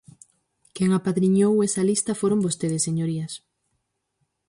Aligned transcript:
Quen 0.75 0.89
apadriñou 0.97 1.53
esa 1.67 1.81
lista 1.89 2.11
foron 2.21 2.43
vostedes, 2.45 2.85
señorías. 2.87 3.33